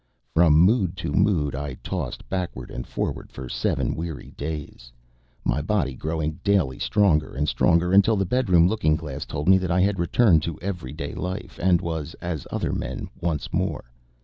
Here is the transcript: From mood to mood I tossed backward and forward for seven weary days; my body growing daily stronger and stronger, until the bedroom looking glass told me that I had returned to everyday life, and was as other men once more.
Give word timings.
From 0.33 0.53
mood 0.57 0.97
to 0.97 1.11
mood 1.13 1.53
I 1.53 1.75
tossed 1.83 2.27
backward 2.27 2.71
and 2.71 2.87
forward 2.87 3.31
for 3.31 3.47
seven 3.47 3.93
weary 3.95 4.33
days; 4.35 4.91
my 5.45 5.61
body 5.61 5.93
growing 5.93 6.39
daily 6.43 6.79
stronger 6.79 7.35
and 7.35 7.47
stronger, 7.47 7.93
until 7.93 8.15
the 8.15 8.25
bedroom 8.25 8.67
looking 8.67 8.95
glass 8.95 9.27
told 9.27 9.47
me 9.47 9.59
that 9.59 9.69
I 9.69 9.81
had 9.81 9.99
returned 9.99 10.41
to 10.41 10.59
everyday 10.59 11.13
life, 11.13 11.59
and 11.61 11.81
was 11.81 12.15
as 12.15 12.47
other 12.49 12.73
men 12.73 13.11
once 13.21 13.53
more. 13.53 13.91